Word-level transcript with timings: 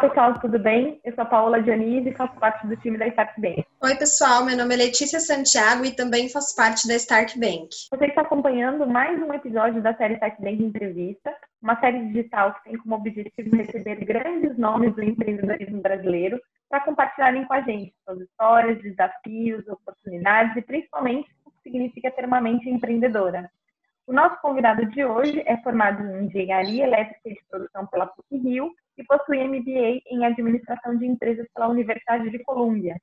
pessoal, 0.00 0.38
tudo 0.38 0.58
bem? 0.60 1.00
Eu 1.04 1.12
sou 1.14 1.22
a 1.22 1.26
Paola 1.26 1.60
Dionísio 1.60 2.10
e 2.10 2.14
faço 2.14 2.38
parte 2.38 2.66
do 2.66 2.76
time 2.76 2.96
da 2.96 3.08
Stark 3.08 3.40
Bank. 3.40 3.64
Oi, 3.82 3.96
pessoal, 3.96 4.44
meu 4.44 4.56
nome 4.56 4.74
é 4.74 4.78
Letícia 4.78 5.18
Santiago 5.18 5.84
e 5.84 5.90
também 5.90 6.28
faço 6.28 6.54
parte 6.54 6.86
da 6.86 6.94
Stark 6.94 7.38
Bank. 7.38 7.68
Você 7.90 8.06
está 8.06 8.22
acompanhando 8.22 8.86
mais 8.86 9.20
um 9.20 9.32
episódio 9.34 9.82
da 9.82 9.94
série 9.94 10.14
Stark 10.14 10.40
Bank 10.40 10.62
Entrevista, 10.62 11.34
uma 11.60 11.78
série 11.80 12.06
digital 12.06 12.54
que 12.54 12.64
tem 12.64 12.78
como 12.78 12.94
objetivo 12.94 13.56
receber 13.56 13.96
grandes 14.04 14.56
nomes 14.56 14.94
do 14.94 15.02
empreendedorismo 15.02 15.82
brasileiro 15.82 16.40
para 16.70 16.80
compartilharem 16.80 17.44
com 17.44 17.54
a 17.54 17.60
gente 17.62 17.92
suas 18.04 18.20
histórias, 18.20 18.80
desafios, 18.80 19.66
oportunidades 19.66 20.56
e 20.56 20.62
principalmente 20.62 21.28
o 21.44 21.50
que 21.50 21.70
significa 21.70 22.10
ter 22.12 22.24
uma 22.24 22.40
mente 22.40 22.70
empreendedora. 22.70 23.50
O 24.08 24.12
nosso 24.14 24.40
convidado 24.40 24.86
de 24.86 25.04
hoje 25.04 25.42
é 25.44 25.58
formado 25.58 26.02
em 26.02 26.24
Engenharia 26.24 26.84
Elétrica 26.84 27.28
de 27.28 27.44
Produção 27.46 27.86
pela 27.88 28.06
PUC-Rio 28.06 28.72
e 28.96 29.04
possui 29.04 29.44
MBA 29.44 30.00
em 30.06 30.24
Administração 30.24 30.96
de 30.96 31.04
Empresas 31.04 31.46
pela 31.54 31.68
Universidade 31.68 32.30
de 32.30 32.42
Colômbia. 32.42 32.96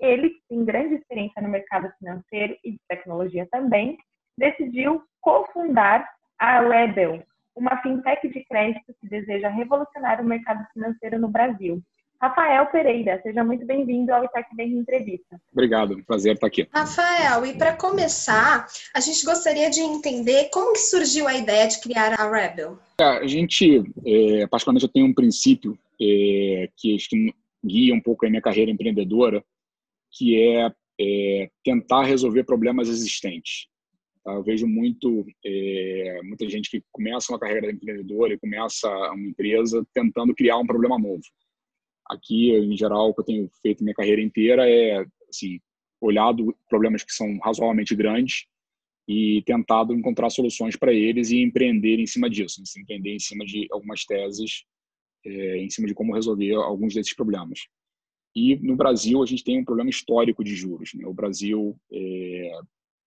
Ele, 0.00 0.30
que 0.30 0.42
tem 0.48 0.64
grande 0.64 0.96
experiência 0.96 1.40
no 1.40 1.48
mercado 1.48 1.88
financeiro 1.96 2.56
e 2.64 2.72
de 2.72 2.80
tecnologia 2.88 3.46
também, 3.52 3.96
decidiu 4.36 5.00
cofundar 5.20 6.04
a 6.36 6.58
Rebel, 6.58 7.22
uma 7.54 7.80
fintech 7.80 8.28
de 8.28 8.44
crédito 8.46 8.92
que 9.00 9.08
deseja 9.08 9.48
revolucionar 9.48 10.20
o 10.20 10.24
mercado 10.24 10.66
financeiro 10.72 11.20
no 11.20 11.28
Brasil. 11.28 11.80
Rafael 12.20 12.66
Pereira, 12.66 13.20
seja 13.22 13.44
muito 13.44 13.64
bem-vindo 13.64 14.12
ao 14.12 14.24
Itaque 14.24 14.54
Bem 14.56 14.72
Entrevista. 14.72 15.40
Obrigado, 15.52 16.02
prazer 16.04 16.34
estar 16.34 16.48
aqui. 16.48 16.66
Rafael, 16.72 17.46
e 17.46 17.56
para 17.56 17.76
começar, 17.76 18.66
a 18.92 18.98
gente 18.98 19.24
gostaria 19.24 19.70
de 19.70 19.80
entender 19.80 20.50
como 20.52 20.72
que 20.72 20.80
surgiu 20.80 21.28
a 21.28 21.36
ideia 21.36 21.68
de 21.68 21.80
criar 21.80 22.18
a 22.18 22.28
Rebel. 22.28 22.76
É, 23.00 23.04
a 23.04 23.26
gente, 23.28 23.84
é, 24.04 24.46
particularmente, 24.48 24.84
eu 24.84 24.92
tenho 24.92 25.06
um 25.06 25.14
princípio 25.14 25.78
é, 26.00 26.68
que, 26.76 26.96
que 26.96 27.32
guia 27.64 27.94
um 27.94 28.00
pouco 28.00 28.26
a 28.26 28.28
minha 28.28 28.42
carreira 28.42 28.70
empreendedora, 28.70 29.44
que 30.10 30.42
é, 30.42 30.72
é 31.00 31.50
tentar 31.62 32.02
resolver 32.02 32.42
problemas 32.42 32.88
existentes. 32.88 33.68
Tá? 34.24 34.32
Eu 34.32 34.42
vejo 34.42 34.66
muito, 34.66 35.24
é, 35.46 36.20
muita 36.24 36.48
gente 36.48 36.68
que 36.68 36.82
começa 36.90 37.32
uma 37.32 37.38
carreira 37.38 37.70
empreendedora 37.70 38.34
e 38.34 38.38
começa 38.40 38.88
uma 38.88 39.28
empresa 39.28 39.86
tentando 39.94 40.34
criar 40.34 40.58
um 40.58 40.66
problema 40.66 40.98
novo. 40.98 41.22
Aqui, 42.08 42.50
em 42.52 42.76
geral, 42.76 43.10
o 43.10 43.14
que 43.14 43.20
eu 43.20 43.24
tenho 43.24 43.50
feito 43.62 43.84
minha 43.84 43.94
carreira 43.94 44.22
inteira 44.22 44.68
é 44.68 45.04
assim, 45.28 45.60
olhado 46.00 46.56
problemas 46.68 47.04
que 47.04 47.12
são 47.12 47.38
razoavelmente 47.38 47.94
grandes 47.94 48.46
e 49.06 49.42
tentado 49.46 49.94
encontrar 49.94 50.30
soluções 50.30 50.76
para 50.76 50.92
eles 50.92 51.30
e 51.30 51.42
empreender 51.42 51.98
em 51.98 52.06
cima 52.06 52.28
disso, 52.28 52.60
assim, 52.62 52.80
empreender 52.80 53.14
em 53.14 53.18
cima 53.18 53.44
de 53.44 53.66
algumas 53.70 54.04
teses, 54.04 54.64
é, 55.24 55.58
em 55.58 55.70
cima 55.70 55.88
de 55.88 55.94
como 55.94 56.14
resolver 56.14 56.54
alguns 56.54 56.94
desses 56.94 57.14
problemas. 57.14 57.60
E 58.36 58.56
no 58.56 58.76
Brasil 58.76 59.22
a 59.22 59.26
gente 59.26 59.42
tem 59.42 59.58
um 59.58 59.64
problema 59.64 59.90
histórico 59.90 60.44
de 60.44 60.54
juros. 60.54 60.90
Né? 60.94 61.06
O 61.06 61.14
Brasil, 61.14 61.76
é, 61.92 62.60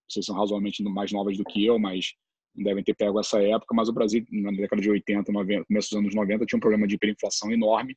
vocês 0.09 0.25
são 0.25 0.35
razoavelmente 0.35 0.83
mais 0.83 1.11
novas 1.11 1.37
do 1.37 1.43
que 1.43 1.65
eu, 1.65 1.77
mas 1.77 2.13
não 2.55 2.63
devem 2.63 2.83
ter 2.83 2.95
pego 2.95 3.19
essa 3.19 3.41
época, 3.41 3.73
mas 3.73 3.87
o 3.87 3.93
Brasil, 3.93 4.25
na 4.29 4.51
década 4.51 4.81
de 4.81 4.89
80, 4.89 5.31
90, 5.31 5.65
começo 5.65 5.89
dos 5.89 5.99
anos 5.99 6.15
90, 6.15 6.45
tinha 6.45 6.57
um 6.57 6.61
problema 6.61 6.85
de 6.85 6.95
hiperinflação 6.95 7.51
enorme, 7.51 7.95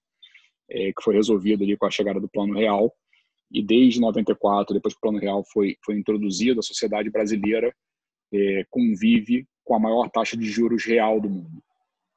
é, 0.71 0.93
que 0.93 1.03
foi 1.03 1.15
resolvido 1.15 1.63
ali 1.63 1.77
com 1.77 1.87
a 1.87 1.91
chegada 1.91 2.21
do 2.21 2.29
Plano 2.29 2.55
Real. 2.55 2.93
E 3.51 3.63
desde 3.63 4.01
94, 4.01 4.75
depois 4.75 4.95
que 4.95 4.99
o 4.99 5.01
Plano 5.01 5.19
Real 5.19 5.45
foi, 5.53 5.77
foi 5.85 5.97
introduzido, 5.97 6.61
a 6.61 6.63
sociedade 6.63 7.11
brasileira 7.11 7.75
é, 8.33 8.65
convive 8.71 9.47
com 9.63 9.75
a 9.75 9.79
maior 9.79 10.09
taxa 10.11 10.37
de 10.37 10.47
juros 10.47 10.85
real 10.85 11.21
do 11.21 11.31
mundo. 11.31 11.63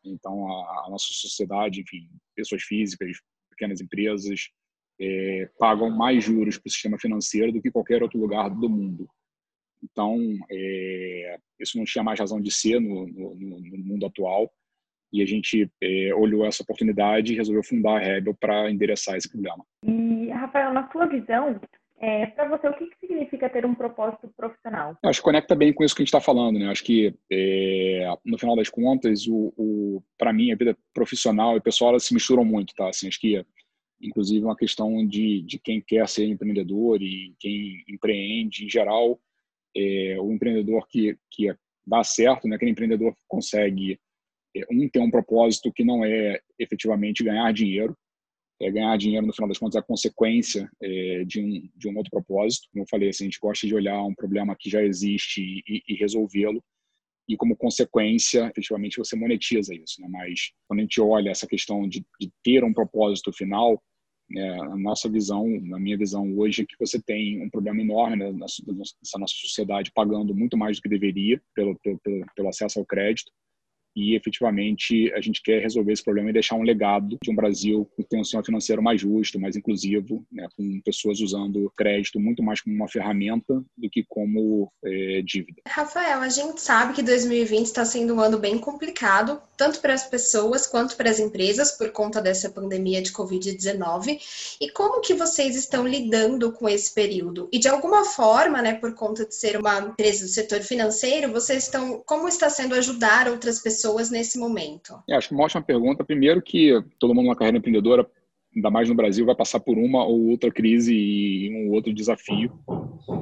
Então, 0.03 0.47
a, 0.49 0.85
a 0.85 0.89
nossa 0.89 1.07
sociedade, 1.11 1.81
enfim, 1.81 2.09
pessoas 2.35 2.63
físicas, 2.63 3.17
pequenas 3.49 3.81
empresas, 3.81 4.49
é, 4.99 5.49
pagam 5.59 5.89
mais 5.89 6.23
juros 6.23 6.57
para 6.57 6.67
o 6.67 6.71
sistema 6.71 6.97
financeiro 6.97 7.51
do 7.51 7.61
que 7.61 7.71
qualquer 7.71 8.01
outro 8.01 8.19
lugar 8.19 8.49
do 8.49 8.69
mundo. 8.69 9.07
Então, 9.83 10.17
é, 10.49 11.37
isso 11.59 11.77
não 11.77 11.85
tinha 11.85 12.03
mais 12.03 12.19
razão 12.19 12.41
de 12.41 12.51
ser 12.51 12.79
no, 12.79 13.07
no, 13.07 13.35
no 13.35 13.77
mundo 13.77 14.05
atual 14.05 14.51
e 15.11 15.21
a 15.21 15.25
gente 15.25 15.69
é, 15.81 16.13
olhou 16.13 16.45
essa 16.45 16.63
oportunidade 16.63 17.33
e 17.33 17.35
resolveu 17.35 17.63
fundar 17.63 17.97
a 17.97 17.99
Rebel 17.99 18.35
para 18.39 18.69
endereçar 18.69 19.15
esse 19.15 19.29
problema. 19.29 19.65
E, 19.83 20.29
Rafael, 20.29 20.73
na 20.73 20.89
sua 20.91 21.05
visão, 21.05 21.59
é, 21.99 22.27
para 22.27 22.47
você, 22.47 22.67
o 22.67 22.73
que, 22.73 22.85
que, 22.85 23.07
significa 23.07 23.49
ter 23.49 23.65
um 23.65 23.73
propósito 23.73 24.29
profissional? 24.35 24.95
Acho 25.03 25.19
que 25.19 25.23
conecta 25.23 25.55
bem 25.55 25.73
com 25.73 25.83
isso 25.83 25.95
que 25.95 26.01
a 26.01 26.03
gente 26.03 26.09
está 26.09 26.21
falando, 26.21 26.59
né? 26.59 26.69
Acho 26.69 26.83
que, 26.83 27.15
é, 27.31 28.07
no 28.23 28.37
final 28.37 28.55
das 28.55 28.69
contas, 28.69 29.25
o, 29.27 29.53
o 29.57 30.03
para 30.17 30.31
mim, 30.31 30.51
a 30.51 30.55
vida 30.55 30.77
profissional 30.93 31.57
e 31.57 31.61
pessoal 31.61 31.91
elas 31.91 32.03
se 32.03 32.13
misturam 32.13 32.45
muito, 32.45 32.75
tá? 32.75 32.89
Assim, 32.89 33.07
acho 33.07 33.19
que, 33.19 33.43
inclusive, 33.99 34.45
uma 34.45 34.55
questão 34.55 35.07
de, 35.07 35.41
de 35.41 35.57
quem 35.57 35.81
quer 35.81 36.07
ser 36.07 36.25
empreendedor 36.25 37.01
e 37.01 37.33
quem 37.39 37.83
empreende, 37.89 38.65
em 38.65 38.69
geral, 38.69 39.19
é, 39.75 40.17
o 40.19 40.31
empreendedor 40.31 40.87
que, 40.87 41.17
que 41.31 41.55
dá 41.85 42.03
certo, 42.03 42.47
né? 42.47 42.57
Aquele 42.57 42.71
empreendedor 42.71 43.15
que 43.15 43.21
consegue 43.27 43.99
um 44.71 44.89
tem 44.89 45.01
um 45.01 45.11
propósito 45.11 45.71
que 45.71 45.83
não 45.83 46.03
é 46.03 46.39
efetivamente 46.59 47.23
ganhar 47.23 47.51
dinheiro. 47.53 47.95
É, 48.59 48.71
ganhar 48.71 48.97
dinheiro, 48.97 49.25
no 49.25 49.33
final 49.33 49.47
das 49.47 49.59
contas, 49.59 49.75
é 49.75 49.79
a 49.79 49.83
consequência 49.83 50.69
é, 50.81 51.23
de, 51.25 51.39
um, 51.39 51.69
de 51.75 51.87
um 51.87 51.95
outro 51.95 52.09
propósito. 52.09 52.67
Como 52.71 52.83
eu 52.83 52.87
falei, 52.89 53.09
assim, 53.09 53.25
a 53.25 53.27
gente 53.27 53.39
gosta 53.39 53.67
de 53.67 53.75
olhar 53.75 54.01
um 54.03 54.15
problema 54.15 54.55
que 54.57 54.69
já 54.69 54.81
existe 54.83 55.63
e, 55.67 55.83
e 55.87 55.95
resolvê-lo. 55.95 56.63
E, 57.29 57.35
como 57.37 57.55
consequência, 57.55 58.47
efetivamente, 58.47 58.97
você 58.97 59.15
monetiza 59.15 59.75
isso. 59.75 60.01
Né? 60.01 60.07
Mas, 60.09 60.51
quando 60.67 60.79
a 60.79 60.83
gente 60.83 60.99
olha 60.99 61.29
essa 61.29 61.45
questão 61.45 61.87
de, 61.87 62.03
de 62.19 62.31
ter 62.43 62.63
um 62.63 62.73
propósito 62.73 63.31
final, 63.31 63.79
né, 64.29 64.59
a 64.59 64.75
nossa 64.75 65.07
visão, 65.07 65.47
na 65.61 65.79
minha 65.79 65.97
visão 65.97 66.35
hoje, 66.37 66.63
é 66.63 66.65
que 66.65 66.75
você 66.79 66.99
tem 67.01 67.41
um 67.43 67.49
problema 67.49 67.81
enorme 67.81 68.17
né, 68.17 68.31
nessa, 68.31 68.63
nossa 69.19 69.33
sociedade 69.35 69.91
pagando 69.93 70.33
muito 70.33 70.57
mais 70.57 70.77
do 70.77 70.81
que 70.81 70.89
deveria 70.89 71.39
pelo, 71.53 71.77
pelo, 71.79 71.99
pelo 72.35 72.49
acesso 72.49 72.79
ao 72.79 72.85
crédito 72.85 73.31
e 73.97 74.15
efetivamente 74.15 75.11
a 75.13 75.19
gente 75.19 75.41
quer 75.41 75.59
resolver 75.59 75.91
esse 75.91 76.03
problema 76.03 76.29
e 76.29 76.33
deixar 76.33 76.55
um 76.55 76.61
legado 76.61 77.17
de 77.19 77.31
um 77.31 77.35
Brasil 77.35 77.89
que 77.95 78.03
tem 78.03 78.21
um 78.21 78.23
sistema 78.23 78.43
financeiro 78.43 78.83
mais 78.83 79.01
justo, 79.01 79.39
mais 79.39 79.55
inclusivo, 79.55 80.23
né, 80.31 80.47
com 80.55 80.79
pessoas 80.81 81.19
usando 81.19 81.73
crédito 81.75 82.19
muito 82.19 82.43
mais 82.43 82.61
como 82.61 82.75
uma 82.75 82.87
ferramenta 82.87 83.55
do 83.75 83.89
que 83.89 84.05
como 84.07 84.71
é, 84.85 85.23
dívida. 85.23 85.63
Rafael, 85.67 86.21
a 86.21 86.29
gente 86.29 86.61
sabe 86.61 86.93
que 86.93 87.01
2020 87.01 87.65
está 87.65 87.83
sendo 87.83 88.13
um 88.13 88.19
ano 88.19 88.37
bem 88.37 88.59
complicado, 88.59 89.41
tanto 89.57 89.81
para 89.81 89.93
as 89.93 90.07
pessoas 90.07 90.67
quanto 90.67 90.95
para 90.95 91.09
as 91.09 91.19
empresas, 91.19 91.71
por 91.71 91.91
conta 91.91 92.21
dessa 92.21 92.49
pandemia 92.49 93.01
de 93.01 93.11
Covid-19. 93.11 94.57
E 94.61 94.69
como 94.69 95.01
que 95.01 95.15
vocês 95.15 95.55
estão 95.55 95.85
lidando 95.87 96.51
com 96.51 96.69
esse 96.69 96.93
período? 96.93 97.49
E 97.51 97.57
de 97.57 97.67
alguma 97.67 98.05
forma, 98.05 98.61
né, 98.61 98.75
por 98.75 98.93
conta 98.93 99.25
de 99.25 99.33
ser 99.35 99.57
uma 99.57 99.79
empresa 99.79 100.25
do 100.25 100.31
setor 100.31 100.61
financeiro, 100.61 101.31
vocês 101.31 101.63
estão, 101.63 102.01
como 102.05 102.27
está 102.27 102.49
sendo 102.49 102.75
ajudar 102.75 103.27
outras 103.27 103.59
pessoas 103.59 104.11
nesse 104.11 104.37
momento? 104.37 105.01
É, 105.09 105.15
acho 105.15 105.33
uma 105.33 105.43
ótima 105.43 105.63
pergunta. 105.63 106.03
Primeiro 106.03 106.41
que 106.41 106.79
todo 106.99 107.15
mundo 107.15 107.27
na 107.27 107.35
carreira 107.35 107.57
empreendedora, 107.57 108.07
ainda 108.57 108.71
mais 108.71 108.89
no 108.89 108.95
Brasil, 108.95 109.23
vai 109.23 109.35
passar 109.35 109.59
por 109.59 109.77
uma 109.77 110.03
ou 110.03 110.29
outra 110.29 110.51
crise 110.51 110.93
e 110.93 111.53
um 111.53 111.71
outro 111.71 111.93
desafio. 111.93 112.51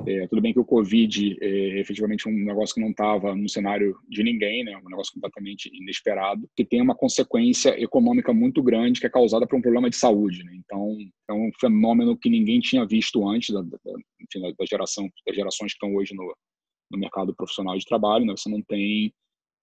É, 0.07 0.25
tudo 0.27 0.41
bem 0.41 0.53
que 0.53 0.59
o 0.59 0.65
Covid 0.65 1.37
é 1.41 1.79
efetivamente 1.79 2.27
um 2.29 2.31
negócio 2.31 2.73
que 2.73 2.81
não 2.81 2.91
estava 2.91 3.35
no 3.35 3.49
cenário 3.49 3.97
de 4.07 4.23
ninguém, 4.23 4.63
né? 4.63 4.77
um 4.77 4.89
negócio 4.89 5.13
completamente 5.13 5.69
inesperado, 5.73 6.49
que 6.55 6.63
tem 6.63 6.81
uma 6.81 6.95
consequência 6.95 7.77
econômica 7.81 8.33
muito 8.33 8.63
grande 8.63 9.01
que 9.01 9.07
é 9.07 9.09
causada 9.09 9.45
por 9.45 9.57
um 9.57 9.61
problema 9.61 9.89
de 9.89 9.97
saúde. 9.97 10.41
Né? 10.45 10.55
Então, 10.55 10.95
é 11.29 11.33
um 11.33 11.51
fenômeno 11.59 12.17
que 12.17 12.29
ninguém 12.29 12.61
tinha 12.61 12.85
visto 12.85 13.27
antes 13.27 13.53
da, 13.53 13.61
da, 13.61 13.77
enfim, 14.21 14.39
da 14.57 14.65
geração, 14.65 15.09
das 15.27 15.35
gerações 15.35 15.73
que 15.73 15.85
estão 15.85 15.93
hoje 15.95 16.15
no, 16.15 16.33
no 16.89 16.97
mercado 16.97 17.35
profissional 17.35 17.77
de 17.77 17.85
trabalho. 17.85 18.25
Né? 18.25 18.33
Você 18.37 18.49
não 18.49 18.61
tem 18.61 19.13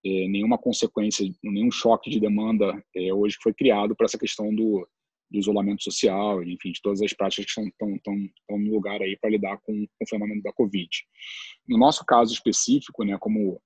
é, 0.05 0.29
nenhuma 0.29 0.58
consequência, 0.58 1.26
nenhum 1.43 1.70
choque 1.70 2.11
de 2.11 2.20
demanda 2.20 2.85
é, 2.94 3.14
hoje 3.14 3.38
foi 3.43 3.55
criado 3.55 3.97
para 3.97 4.05
essa 4.05 4.19
questão 4.19 4.55
do, 4.55 4.87
do, 5.32 5.38
isolamento 5.38 5.82
social, 5.82 6.43
enfim, 6.43 6.73
de 6.73 6.81
todas 6.82 7.00
as 7.02 7.12
práticas 7.12 7.46
que 7.46 7.61
estão, 7.61 7.94
estão 7.96 8.58
no 8.58 8.70
lugar 8.70 9.00
aí 9.00 9.17
para 9.17 9.31
lidar 9.31 9.58
com, 9.58 9.87
com, 9.87 10.05
o 10.05 10.08
fenômeno 10.08 10.43
da 10.43 10.52
Covid. 10.52 10.88
No 11.69 11.79
nosso 11.79 12.05
caso 12.05 12.32
específico, 12.32 13.05
né, 13.05 13.17
como 13.19 13.61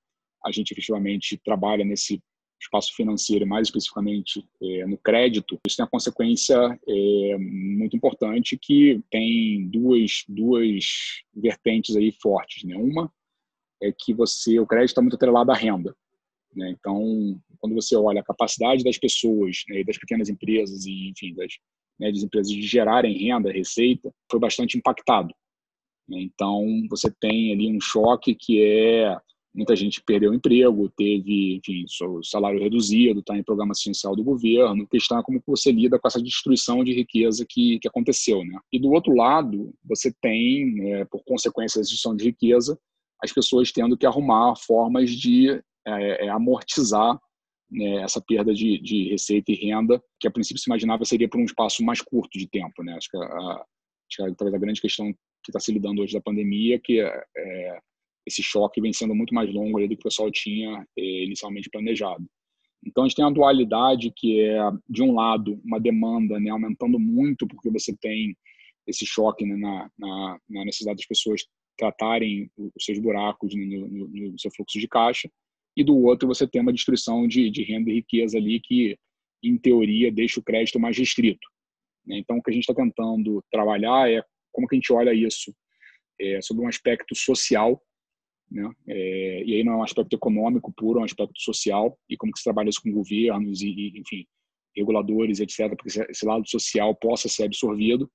a 0.44 0.52
gente 0.52 0.72
efetivamente 0.72 1.40
trabalha 1.44 1.84
nesse 1.84 2.22
espaço 2.60 2.94
financeiro, 2.94 3.46
mais 3.46 3.68
especificamente 3.68 4.44
é, 4.62 4.86
no 4.86 4.96
crédito, 4.98 5.58
isso 5.66 5.76
tem 5.76 5.84
a 5.84 5.88
consequência 5.88 6.56
é, 6.88 7.36
muito 7.38 7.96
importante 7.96 8.58
que 8.60 9.00
tem 9.10 9.68
duas, 9.68 10.24
duas 10.28 10.84
vertentes 11.34 11.96
aí 11.96 12.12
fortes. 12.12 12.64
Né? 12.64 12.76
Uma 12.76 13.12
é 13.82 13.92
que 13.92 14.14
você 14.14 14.58
o 14.58 14.66
crédito 14.66 14.90
está 14.90 15.02
muito 15.02 15.16
atrelado 15.16 15.52
à 15.52 15.54
renda. 15.54 15.94
Né? 16.56 16.70
Então, 16.70 17.38
quando 17.58 17.74
você 17.74 17.94
olha 17.96 18.20
a 18.20 18.24
capacidade 18.24 18.82
das 18.82 18.98
pessoas, 18.98 19.62
né, 19.68 19.84
das 19.84 19.98
pequenas 19.98 20.28
empresas 20.28 20.86
e, 20.86 21.10
enfim, 21.10 21.34
das 21.34 21.52
médias 21.98 22.24
empresas 22.24 22.52
de 22.52 22.62
gerarem 22.62 23.16
renda, 23.16 23.52
receita, 23.52 24.10
foi 24.30 24.40
bastante 24.40 24.76
impactado. 24.78 25.34
Né? 26.08 26.20
Então, 26.22 26.64
você 26.88 27.12
tem 27.20 27.52
ali 27.52 27.70
um 27.70 27.80
choque 27.80 28.34
que 28.34 28.62
é 28.62 29.16
muita 29.54 29.74
gente 29.74 30.02
perdeu 30.04 30.30
o 30.32 30.34
emprego, 30.34 30.92
teve, 30.94 31.56
enfim, 31.56 31.86
seu 31.88 32.22
salário 32.22 32.60
reduzido, 32.60 33.20
está 33.20 33.36
em 33.36 33.42
programa 33.42 33.72
assistencial 33.72 34.14
do 34.14 34.22
governo. 34.22 34.84
A 34.84 34.86
questão 34.86 35.18
é 35.18 35.22
como 35.22 35.42
você 35.46 35.72
lida 35.72 35.98
com 35.98 36.06
essa 36.06 36.22
destruição 36.22 36.84
de 36.84 36.92
riqueza 36.92 37.46
que, 37.48 37.78
que 37.78 37.88
aconteceu, 37.88 38.44
né? 38.44 38.58
E 38.70 38.78
do 38.78 38.90
outro 38.90 39.14
lado, 39.14 39.72
você 39.82 40.12
tem, 40.20 40.92
é, 40.92 41.06
por 41.06 41.24
consequência 41.24 41.78
da 41.78 41.82
destruição 41.82 42.14
de 42.14 42.24
riqueza, 42.24 42.78
as 43.22 43.32
pessoas 43.32 43.72
tendo 43.72 43.96
que 43.96 44.04
arrumar 44.04 44.54
formas 44.56 45.10
de 45.10 45.58
é, 45.86 46.26
é, 46.26 46.28
amortizar 46.28 47.18
né, 47.70 48.02
essa 48.02 48.20
perda 48.20 48.52
de, 48.54 48.80
de, 48.80 49.08
receita 49.10 49.52
e 49.52 49.54
renda, 49.54 50.02
que 50.20 50.28
a 50.28 50.30
princípio 50.30 50.60
se 50.60 50.68
imaginava 50.68 51.04
seria 51.04 51.28
por 51.28 51.40
um 51.40 51.44
espaço 51.44 51.84
mais 51.84 52.00
curto 52.00 52.38
de 52.38 52.48
tempo, 52.48 52.82
né? 52.82 52.94
Acho 52.94 53.10
que, 53.10 53.16
a, 53.16 53.22
acho 53.22 54.30
que 54.30 54.36
talvez 54.36 54.54
a 54.54 54.58
grande 54.58 54.80
questão 54.80 55.12
que 55.44 55.50
está 55.50 55.60
se 55.60 55.72
lidando 55.72 56.02
hoje 56.02 56.14
da 56.14 56.20
pandemia, 56.20 56.80
que 56.82 57.00
é, 57.00 57.24
é 57.36 57.78
esse 58.26 58.42
choque 58.42 58.80
vem 58.80 58.92
sendo 58.92 59.14
muito 59.14 59.32
mais 59.32 59.52
longo 59.52 59.80
do 59.80 59.88
que 59.88 59.94
o 59.94 59.98
pessoal 59.98 60.30
tinha 60.32 60.84
eh, 60.98 61.24
inicialmente 61.24 61.70
planejado. 61.70 62.26
Então, 62.84 63.04
a 63.04 63.08
gente 63.08 63.16
tem 63.16 63.24
uma 63.24 63.32
dualidade 63.32 64.12
que 64.14 64.42
é, 64.42 64.58
de 64.88 65.02
um 65.02 65.14
lado, 65.14 65.60
uma 65.64 65.80
demanda 65.80 66.38
né, 66.38 66.50
aumentando 66.50 66.98
muito, 66.98 67.46
porque 67.46 67.70
você 67.70 67.96
tem 67.96 68.36
esse 68.86 69.06
choque 69.06 69.44
né, 69.44 69.56
na, 69.56 69.90
na, 69.98 70.38
na, 70.48 70.64
necessidade 70.64 70.98
das 70.98 71.06
pessoas 71.06 71.42
tratarem 71.76 72.50
os 72.56 72.84
seus 72.84 72.98
buracos 72.98 73.54
no, 73.54 73.88
no, 73.88 74.08
no, 74.08 74.38
seu 74.38 74.50
fluxo 74.50 74.78
de 74.78 74.88
caixa, 74.88 75.28
e 75.76 75.84
do 75.84 75.96
outro, 75.96 76.26
você 76.26 76.46
tem 76.46 76.60
uma 76.60 76.72
destruição 76.72 77.26
de, 77.28 77.50
de 77.50 77.62
renda 77.62 77.90
e 77.90 77.94
riqueza 77.94 78.38
ali 78.38 78.60
que, 78.60 78.96
em 79.42 79.58
teoria, 79.58 80.10
deixa 80.10 80.40
o 80.40 80.42
crédito 80.42 80.80
mais 80.80 80.96
restrito. 80.96 81.46
Né? 82.06 82.18
Então, 82.18 82.38
o 82.38 82.42
que 82.42 82.50
a 82.50 82.54
gente 82.54 82.62
está 82.62 82.74
tentando 82.74 83.44
trabalhar 83.50 84.10
é 84.10 84.22
como 84.52 84.66
que 84.66 84.74
a 84.74 84.78
gente 84.78 84.92
olha 84.92 85.12
isso 85.12 85.54
é, 86.20 86.40
sobre 86.40 86.64
um 86.64 86.68
aspecto 86.68 87.14
social 87.14 87.80
né? 88.50 88.70
É, 88.88 89.42
e 89.44 89.54
aí 89.54 89.64
não 89.64 89.74
é 89.74 89.76
um 89.76 89.82
aspecto 89.82 90.14
econômico 90.14 90.72
puro, 90.76 90.98
é 90.98 91.02
um 91.02 91.04
aspecto 91.04 91.40
social 91.40 91.98
e 92.08 92.16
como 92.16 92.32
que 92.32 92.38
se 92.38 92.44
trabalha 92.44 92.68
isso 92.68 92.80
com 92.82 92.92
governos 92.92 93.60
e, 93.62 93.68
e 93.68 93.98
enfim, 93.98 94.24
reguladores, 94.76 95.40
etc, 95.40 95.68
para 95.68 95.76
que 95.76 96.10
esse 96.10 96.26
lado 96.26 96.48
social 96.48 96.94
possa 96.94 97.28
ser 97.28 97.44
absorvido 97.44 98.10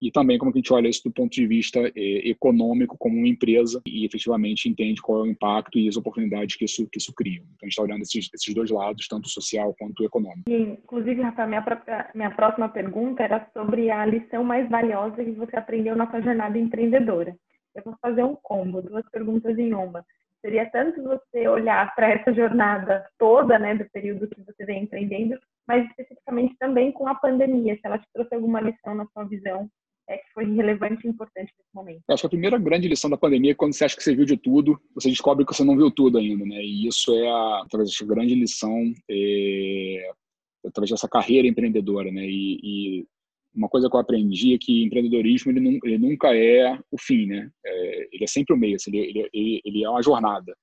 e 0.00 0.10
também 0.10 0.38
como 0.38 0.50
a 0.50 0.54
gente 0.54 0.72
olha 0.72 0.88
isso 0.88 1.02
do 1.04 1.12
ponto 1.12 1.32
de 1.32 1.46
vista 1.46 1.80
é, 1.80 2.28
econômico 2.28 2.96
como 2.98 3.16
uma 3.16 3.28
empresa 3.28 3.80
e 3.86 4.04
efetivamente 4.04 4.68
entende 4.68 5.00
qual 5.00 5.20
é 5.20 5.22
o 5.22 5.30
impacto 5.30 5.78
e 5.78 5.88
as 5.88 5.96
oportunidades 5.96 6.56
que 6.56 6.64
isso 6.64 6.86
que 6.90 6.98
isso 6.98 7.12
cria. 7.14 7.40
Então 7.40 7.58
a 7.62 7.66
gente 7.66 7.72
está 7.72 7.82
olhando 7.82 8.02
esses, 8.02 8.28
esses 8.34 8.54
dois 8.54 8.70
lados, 8.70 9.08
tanto 9.08 9.28
social 9.28 9.74
quanto 9.78 10.04
econômico. 10.04 10.48
E, 10.48 10.54
inclusive, 10.54 11.22
Rafael, 11.22 11.48
minha, 11.48 11.62
própria, 11.62 12.10
minha 12.14 12.30
próxima 12.30 12.68
pergunta 12.68 13.22
era 13.22 13.48
sobre 13.52 13.90
a 13.90 14.04
lição 14.04 14.44
mais 14.44 14.68
valiosa 14.68 15.24
que 15.24 15.32
você 15.32 15.56
aprendeu 15.56 15.96
na 15.96 16.10
sua 16.10 16.20
jornada 16.20 16.58
empreendedora 16.58 17.36
eu 17.74 17.82
vou 17.82 17.96
fazer 18.00 18.22
um 18.22 18.36
combo, 18.36 18.80
duas 18.80 19.08
perguntas 19.10 19.58
em 19.58 19.74
uma. 19.74 20.04
Seria 20.40 20.70
tanto 20.70 21.02
você 21.02 21.48
olhar 21.48 21.94
para 21.94 22.10
essa 22.10 22.32
jornada 22.32 23.06
toda, 23.18 23.58
né, 23.58 23.74
do 23.74 23.88
período 23.90 24.28
que 24.28 24.42
você 24.42 24.64
vem 24.64 24.84
empreendendo, 24.84 25.38
mas 25.66 25.88
especificamente 25.88 26.54
também 26.58 26.92
com 26.92 27.08
a 27.08 27.14
pandemia, 27.14 27.74
se 27.74 27.80
ela 27.84 27.98
te 27.98 28.06
trouxe 28.12 28.34
alguma 28.34 28.60
lição 28.60 28.94
na 28.94 29.06
sua 29.06 29.24
visão 29.24 29.68
é 30.08 30.18
que 30.18 30.32
foi 30.32 30.44
relevante 30.54 31.06
e 31.06 31.10
importante 31.10 31.52
nesse 31.58 31.74
momento. 31.74 32.02
Acho 32.08 32.22
que 32.22 32.26
a 32.26 32.30
primeira 32.30 32.58
grande 32.58 32.88
lição 32.88 33.10
da 33.10 33.16
pandemia 33.16 33.52
é 33.52 33.54
quando 33.54 33.72
você 33.72 33.84
acha 33.84 33.96
que 33.96 34.02
você 34.02 34.14
viu 34.14 34.24
de 34.24 34.36
tudo, 34.36 34.80
você 34.94 35.08
descobre 35.08 35.44
que 35.44 35.54
você 35.54 35.64
não 35.64 35.76
viu 35.76 35.90
tudo 35.90 36.18
ainda, 36.18 36.44
né? 36.44 36.62
E 36.62 36.86
isso 36.86 37.14
é 37.14 37.28
a, 37.28 37.66
talvez 37.70 37.90
a 38.00 38.06
grande 38.06 38.34
lição 38.34 38.92
é, 39.10 40.10
através 40.66 40.90
dessa 40.90 41.08
carreira 41.08 41.48
empreendedora, 41.48 42.10
né? 42.10 42.26
E, 42.26 42.60
e 42.62 43.06
uma 43.54 43.68
coisa 43.68 43.88
que 43.88 43.94
eu 43.94 44.00
aprendi 44.00 44.54
é 44.54 44.58
que 44.58 44.84
empreendedorismo 44.84 45.52
ele, 45.52 45.60
não, 45.60 45.78
ele 45.84 45.98
nunca 45.98 46.34
é 46.34 46.78
o 46.90 46.98
fim, 46.98 47.26
né? 47.26 47.50
É, 47.64 48.08
ele 48.12 48.24
é 48.24 48.26
sempre 48.26 48.54
o 48.54 48.58
meio, 48.58 48.76
assim, 48.76 48.94
ele, 48.96 49.28
ele, 49.32 49.60
ele, 49.64 49.84
é 49.84 49.88
uma 49.88 50.02
jornada, 50.02 50.56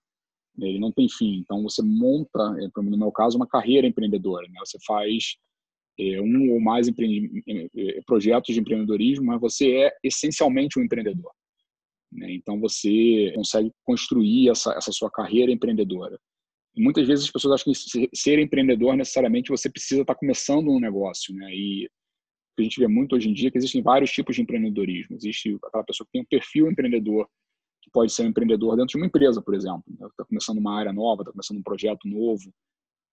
né? 0.58 0.68
ele 0.68 0.80
não 0.80 0.92
tem 0.92 1.08
fim. 1.10 1.40
Então 1.40 1.64
você 1.64 1.82
monta, 1.82 2.40
é, 2.60 2.82
no 2.82 2.98
meu 2.98 3.12
caso, 3.12 3.38
uma 3.38 3.48
carreira 3.48 3.88
empreendedora, 3.88 4.48
né? 4.48 4.60
Você 4.66 4.78
faz 4.86 5.38
um 6.22 6.52
ou 6.52 6.60
mais 6.60 6.88
é, 6.88 8.02
projetos 8.06 8.54
de 8.54 8.60
empreendedorismo, 8.60 9.26
mas 9.26 9.40
você 9.40 9.72
é 9.72 9.92
essencialmente 10.04 10.80
um 10.80 10.84
empreendedor. 10.84 11.32
Né? 12.12 12.34
Então 12.34 12.60
você 12.60 13.32
consegue 13.36 13.72
construir 13.84 14.50
essa, 14.50 14.74
essa 14.74 14.92
sua 14.92 15.10
carreira 15.10 15.52
empreendedora. 15.52 16.20
E 16.76 16.82
muitas 16.82 17.06
vezes 17.06 17.26
as 17.26 17.32
pessoas 17.32 17.62
acham 17.62 17.74
que 17.74 18.10
ser 18.16 18.40
empreendedor 18.40 18.96
necessariamente 18.96 19.50
você 19.50 19.70
precisa 19.70 20.02
estar 20.02 20.16
começando 20.16 20.70
um 20.70 20.80
negócio, 20.80 21.36
né? 21.36 21.54
E 21.54 21.90
a 22.58 22.64
gente 22.64 22.80
vê 22.80 22.88
muito 22.88 23.16
hoje 23.16 23.30
em 23.30 23.34
dia, 23.34 23.52
que 23.52 23.58
existem 23.58 23.82
vários 23.82 24.12
tipos 24.12 24.36
de 24.36 24.42
empreendedorismo. 24.42 25.16
Existe 25.16 25.58
aquela 25.66 25.84
pessoa 25.84 26.06
que 26.06 26.12
tem 26.12 26.22
um 26.22 26.26
perfil 26.26 26.70
empreendedor, 26.70 27.28
que 27.82 27.90
pode 27.92 28.14
ser 28.14 28.24
um 28.24 28.28
empreendedor 28.28 28.76
dentro 28.76 28.92
de 28.92 28.98
uma 28.98 29.06
empresa, 29.06 29.42
por 29.42 29.54
exemplo. 29.54 29.84
Está 29.90 30.06
né? 30.06 30.26
começando 30.28 30.58
uma 30.60 30.78
área 30.78 30.94
nova, 30.94 31.24
está 31.24 31.32
começando 31.32 31.58
um 31.58 31.64
projeto 31.64 32.08
novo. 32.08 32.54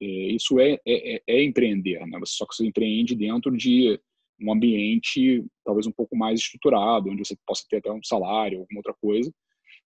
É, 0.01 0.07
isso 0.07 0.59
é, 0.61 0.75
é, 0.87 1.17
é, 1.17 1.23
é 1.27 1.45
empreender, 1.45 2.05
né? 2.07 2.19
só 2.25 2.47
que 2.47 2.55
você 2.55 2.67
empreende 2.67 3.15
dentro 3.15 3.57
de 3.57 4.01
um 4.41 4.53
ambiente 4.53 5.45
talvez 5.65 5.87
um 5.87 5.93
pouco 5.93 6.17
mais 6.17 6.41
estruturado, 6.41 7.11
onde 7.11 7.27
você 7.27 7.37
possa 7.45 7.65
ter 7.69 7.79
até 7.79 7.91
um 7.91 8.03
salário, 8.03 8.61
alguma 8.61 8.79
outra 8.79 8.95
coisa. 9.01 9.33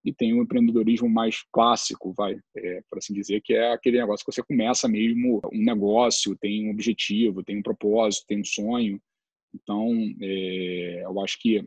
E 0.05 0.13
tem 0.13 0.35
um 0.35 0.43
empreendedorismo 0.43 1.09
mais 1.09 1.43
clássico, 1.53 2.13
vai, 2.13 2.37
é, 2.57 2.83
por 2.91 2.99
assim 2.99 3.15
dizer, 3.15 3.41
que 3.41 3.55
é 3.55 3.73
aquele 3.73 3.99
negócio 3.99 4.27
que 4.27 4.33
você 4.33 4.43
começa 4.43 4.89
mesmo 4.89 5.41
um 5.53 5.65
negócio, 5.65 6.37
tem 6.41 6.67
um 6.67 6.73
objetivo, 6.73 7.45
tem 7.45 7.59
um 7.59 7.63
propósito, 7.63 8.27
tem 8.27 8.41
um 8.41 8.45
sonho, 8.45 9.01
então, 9.55 9.93
é, 10.21 11.03
eu 11.05 11.21
acho 11.21 11.39
que 11.39 11.65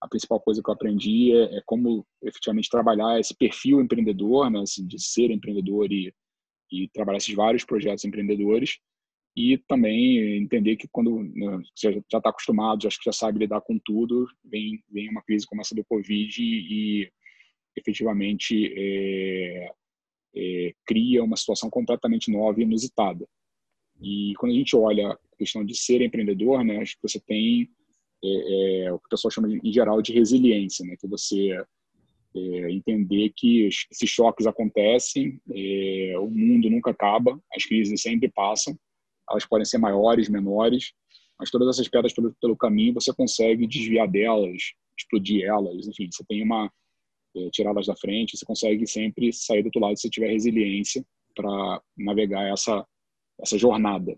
a 0.00 0.08
principal 0.08 0.40
coisa 0.40 0.62
que 0.62 0.68
eu 0.68 0.74
aprendi 0.74 1.32
é, 1.32 1.58
é, 1.58 1.62
como 1.66 2.06
efetivamente 2.22 2.68
trabalhar 2.68 3.18
esse 3.18 3.34
perfil 3.34 3.80
empreendedor, 3.80 4.50
né, 4.50 4.60
assim, 4.60 4.86
de 4.86 5.02
ser 5.02 5.30
empreendedor 5.30 5.90
e, 5.92 6.12
e 6.82 6.88
trabalhar 6.88 7.18
esses 7.18 7.34
vários 7.34 7.64
projetos 7.64 8.04
empreendedores 8.04 8.78
e 9.36 9.58
também 9.66 10.36
entender 10.38 10.76
que 10.76 10.88
quando 10.88 11.22
né, 11.22 11.60
você 11.74 11.92
já 12.10 12.18
está 12.18 12.30
acostumado, 12.30 12.80
que 12.80 13.04
já 13.04 13.12
sabe 13.12 13.40
lidar 13.40 13.60
com 13.60 13.78
tudo, 13.84 14.28
vem, 14.44 14.82
vem 14.88 15.08
uma 15.08 15.22
crise 15.22 15.46
como 15.46 15.60
essa 15.60 15.74
do 15.74 15.84
Covid 15.84 16.40
e, 16.40 17.10
efetivamente 17.76 18.72
é, 18.76 19.70
é, 20.36 20.74
cria 20.86 21.24
uma 21.24 21.36
situação 21.36 21.68
completamente 21.68 22.30
nova 22.30 22.60
e 22.60 22.62
inusitada. 22.62 23.26
E 24.00 24.34
quando 24.38 24.52
a 24.52 24.54
gente 24.54 24.76
olha 24.76 25.10
a 25.10 25.36
questão 25.36 25.64
de 25.64 25.76
ser 25.76 26.00
empreendedor, 26.00 26.64
né, 26.64 26.78
acho 26.78 26.94
que 26.94 27.02
você 27.02 27.18
tem 27.20 27.68
é, 28.22 28.84
é, 28.84 28.92
o 28.92 28.98
que 28.98 29.06
o 29.06 29.08
pessoal 29.08 29.32
chama 29.32 29.48
em 29.48 29.72
geral 29.72 30.00
de 30.00 30.12
resiliência, 30.12 30.86
né, 30.86 30.96
que 30.96 31.08
você 31.08 31.60
é, 32.36 32.70
entender 32.70 33.32
que 33.36 33.66
esses 33.66 34.10
choques 34.10 34.46
acontecem, 34.46 35.40
é, 35.50 36.14
o 36.18 36.28
mundo 36.28 36.68
nunca 36.70 36.90
acaba, 36.90 37.38
as 37.54 37.64
crises 37.64 38.02
sempre 38.02 38.28
passam, 38.28 38.76
elas 39.30 39.46
podem 39.46 39.64
ser 39.64 39.78
maiores, 39.78 40.28
menores, 40.28 40.92
mas 41.38 41.50
todas 41.50 41.68
essas 41.68 41.88
pedras 41.88 42.12
pelo, 42.12 42.34
pelo 42.40 42.56
caminho 42.56 42.94
você 42.94 43.12
consegue 43.12 43.66
desviar 43.66 44.08
delas, 44.08 44.72
explodir 44.98 45.44
elas, 45.44 45.86
enfim, 45.86 46.08
você 46.10 46.24
tem 46.24 46.42
uma 46.42 46.70
é, 47.36 47.50
tirá-las 47.50 47.86
da 47.86 47.96
frente, 47.96 48.36
você 48.36 48.44
consegue 48.44 48.86
sempre 48.86 49.32
sair 49.32 49.62
do 49.62 49.66
outro 49.66 49.80
lado 49.80 49.98
se 49.98 50.10
tiver 50.10 50.30
resiliência 50.30 51.04
para 51.34 51.82
navegar 51.96 52.48
essa 52.52 52.86
essa 53.40 53.58
jornada. 53.58 54.16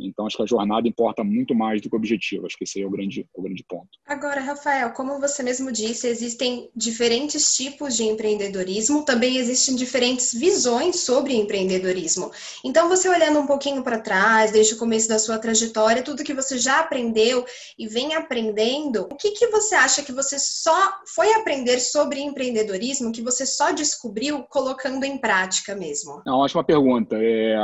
Então, 0.00 0.26
acho 0.26 0.36
que 0.36 0.42
a 0.42 0.46
jornada 0.46 0.86
importa 0.88 1.24
muito 1.24 1.54
mais 1.54 1.80
do 1.80 1.88
que 1.88 1.94
o 1.94 1.98
objetivo. 1.98 2.46
Acho 2.46 2.56
que 2.56 2.64
esse 2.64 2.80
é 2.80 2.86
o 2.86 2.90
grande, 2.90 3.26
o 3.34 3.42
grande 3.42 3.64
ponto. 3.68 3.88
Agora, 4.06 4.40
Rafael, 4.40 4.92
como 4.92 5.20
você 5.20 5.42
mesmo 5.42 5.72
disse, 5.72 6.06
existem 6.06 6.70
diferentes 6.74 7.54
tipos 7.54 7.96
de 7.96 8.04
empreendedorismo, 8.04 9.04
também 9.04 9.36
existem 9.36 9.74
diferentes 9.76 10.32
visões 10.32 11.00
sobre 11.00 11.34
empreendedorismo. 11.34 12.30
Então, 12.64 12.88
você 12.88 13.08
olhando 13.08 13.40
um 13.40 13.46
pouquinho 13.46 13.82
para 13.82 14.00
trás, 14.00 14.52
desde 14.52 14.74
o 14.74 14.78
começo 14.78 15.08
da 15.08 15.18
sua 15.18 15.38
trajetória, 15.38 16.02
tudo 16.02 16.24
que 16.24 16.34
você 16.34 16.58
já 16.58 16.80
aprendeu 16.80 17.44
e 17.78 17.86
vem 17.86 18.14
aprendendo, 18.14 19.08
o 19.10 19.16
que, 19.16 19.32
que 19.32 19.46
você 19.48 19.74
acha 19.74 20.02
que 20.02 20.12
você 20.12 20.38
só 20.38 21.00
foi 21.14 21.32
aprender 21.34 21.80
sobre 21.80 22.20
empreendedorismo, 22.20 23.12
que 23.12 23.22
você 23.22 23.46
só 23.46 23.72
descobriu 23.72 24.42
colocando 24.44 25.04
em 25.04 25.18
prática 25.18 25.74
mesmo? 25.74 26.22
É 26.26 26.30
uma 26.30 26.44
ótima 26.44 26.64
pergunta. 26.64 27.16
É, 27.18 27.56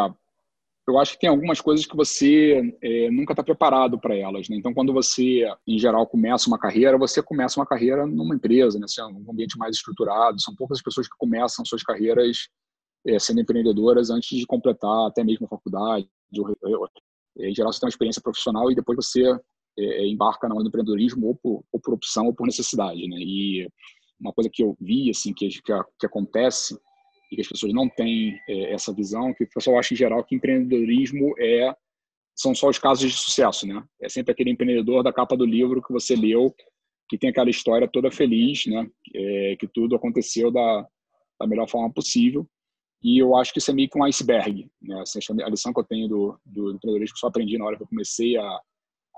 eu 0.87 0.99
acho 0.99 1.13
que 1.13 1.21
tem 1.21 1.31
algumas 1.31 1.61
coisas 1.61 1.87
que 1.87 1.97
você 1.97 2.77
é, 2.83 3.11
nunca 3.11 3.33
está 3.33 3.43
preparado 3.43 3.99
para 3.99 4.15
elas. 4.15 4.49
Né? 4.49 4.57
Então, 4.57 4.75
quando 4.75 4.93
você, 4.93 5.45
em 5.67 5.79
geral, 5.79 6.07
começa 6.07 6.47
uma 6.49 6.59
carreira, 6.59 6.99
você 6.99 7.23
começa 7.23 7.59
uma 7.59 7.67
carreira 7.67 8.07
numa 8.07 8.35
empresa, 8.35 8.79
né? 8.79 8.85
Assim, 8.85 9.01
um 9.03 9.31
ambiente 9.31 9.57
mais 9.57 9.77
estruturado. 9.77 10.41
São 10.41 10.55
poucas 10.55 10.79
as 10.79 10.83
pessoas 10.83 11.09
que 11.09 11.17
começam 11.17 11.65
suas 11.65 11.83
carreiras 11.83 12.49
é, 13.07 13.19
sendo 13.19 13.41
empreendedoras 13.41 14.11
antes 14.11 14.39
de 14.39 14.47
completar 14.47 15.09
até 15.09 15.25
mesmo 15.25 15.47
a 15.47 15.49
faculdade. 15.49 16.07
É, 17.39 17.49
em 17.49 17.55
geral, 17.55 17.73
você 17.73 17.81
tem 17.81 17.87
uma 17.87 17.91
experiência 17.91 18.23
profissional 18.23 18.71
e 18.71 18.75
depois 18.75 18.97
você 18.97 19.23
é, 19.79 20.07
embarca 20.07 20.49
no 20.49 20.61
empreendedorismo 20.61 21.29
ou 21.29 21.35
por, 21.35 21.65
ou 21.73 21.81
por 21.81 21.95
opção 21.95 22.27
ou 22.27 22.35
por 22.35 22.47
necessidade. 22.47 23.09
Né? 23.09 23.17
E 23.19 23.69
uma 24.21 24.35
coisa 24.35 24.51
que 24.53 24.63
eu 24.63 24.77
vi, 24.79 25.09
assim, 25.09 25.33
que, 25.33 25.49
que, 25.49 25.61
que 25.99 26.07
acontece 26.07 26.79
e 27.35 27.37
que 27.37 27.41
as 27.43 27.49
pessoas 27.49 27.73
não 27.73 27.89
têm 27.89 28.39
é, 28.49 28.73
essa 28.73 28.95
visão, 28.95 29.35
que 29.35 29.43
o 29.43 29.49
pessoal 29.49 29.79
acha 29.79 29.93
em 29.93 29.97
geral 29.97 30.23
que 30.23 30.37
empreendedorismo 30.37 31.35
é 31.39 31.75
são 32.37 32.55
só 32.55 32.69
os 32.69 32.79
casos 32.79 33.11
de 33.11 33.17
sucesso, 33.17 33.67
né? 33.67 33.85
É 34.01 34.09
sempre 34.09 34.33
aquele 34.33 34.51
empreendedor 34.51 35.03
da 35.03 35.13
capa 35.13 35.37
do 35.37 35.45
livro 35.45 35.83
que 35.83 35.93
você 35.93 36.17
leu, 36.17 36.55
que 37.09 37.19
tem 37.19 37.31
aquela 37.31 37.51
história 37.51 37.89
toda 37.89 38.11
feliz, 38.11 38.67
né? 38.67 38.89
É, 39.15 39.57
que 39.59 39.67
tudo 39.67 39.97
aconteceu 39.97 40.51
da, 40.51 40.87
da 41.41 41.47
melhor 41.47 41.69
forma 41.69 41.93
possível. 41.93 42.47
E 43.03 43.19
eu 43.19 43.37
acho 43.37 43.53
que 43.53 43.59
isso 43.59 43.71
é 43.71 43.75
meio 43.75 43.89
que 43.89 43.99
um 43.99 44.05
iceberg. 44.05 44.69
Né? 44.81 45.01
Assim, 45.01 45.21
a 45.43 45.49
lição 45.49 45.73
que 45.73 45.81
eu 45.81 45.85
tenho 45.85 46.09
do, 46.09 46.41
do, 46.45 46.63
do 46.65 46.77
empreendedorismo 46.77 47.15
que 47.15 47.21
só 47.21 47.27
aprendi 47.27 47.59
na 47.59 47.67
hora 47.67 47.77
que 47.77 47.83
eu 47.83 47.89
comecei 47.89 48.37
a, 48.37 48.61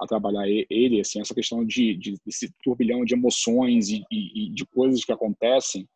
a 0.00 0.06
trabalhar 0.06 0.46
ele, 0.48 1.00
assim, 1.00 1.20
essa 1.20 1.34
questão 1.34 1.64
de, 1.64 1.94
de 1.96 2.16
desse 2.24 2.52
turbilhão 2.62 3.04
de 3.04 3.14
emoções 3.14 3.88
e, 3.88 4.04
e, 4.10 4.46
e, 4.46 4.50
de 4.50 4.66
coisas 4.66 5.04
que 5.04 5.12
acontecem, 5.12 5.88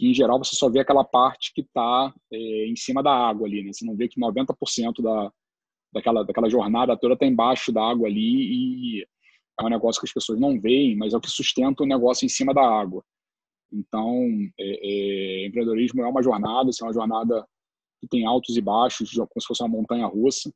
que 0.00 0.08
em 0.08 0.14
geral 0.14 0.38
você 0.42 0.56
só 0.56 0.70
vê 0.70 0.80
aquela 0.80 1.04
parte 1.04 1.52
que 1.52 1.60
está 1.60 2.14
é, 2.32 2.66
em 2.66 2.74
cima 2.74 3.02
da 3.02 3.12
água 3.12 3.46
ali, 3.46 3.62
né? 3.62 3.70
Você 3.70 3.84
não 3.84 3.94
vê 3.94 4.08
que 4.08 4.18
90% 4.18 5.02
da, 5.02 5.30
daquela, 5.92 6.24
daquela 6.24 6.48
jornada 6.48 6.96
toda 6.96 7.12
está 7.12 7.26
embaixo 7.26 7.70
da 7.70 7.84
água 7.84 8.08
ali 8.08 8.20
e 8.98 9.06
é 9.60 9.62
um 9.62 9.68
negócio 9.68 10.00
que 10.00 10.06
as 10.06 10.12
pessoas 10.14 10.40
não 10.40 10.58
veem, 10.58 10.96
mas 10.96 11.12
é 11.12 11.18
o 11.18 11.20
que 11.20 11.28
sustenta 11.28 11.82
o 11.82 11.86
negócio 11.86 12.24
em 12.24 12.30
cima 12.30 12.54
da 12.54 12.62
água. 12.62 13.04
Então, 13.70 14.26
é, 14.58 15.42
é, 15.42 15.46
empreendedorismo 15.46 16.00
é 16.02 16.08
uma 16.08 16.22
jornada, 16.22 16.70
é 16.70 16.84
uma 16.84 16.94
jornada 16.94 17.46
que 18.00 18.08
tem 18.08 18.24
altos 18.24 18.56
e 18.56 18.60
baixos, 18.62 19.12
como 19.12 19.28
se 19.38 19.46
fosse 19.46 19.62
uma 19.62 19.68
montanha 19.68 20.06
russa. 20.06 20.50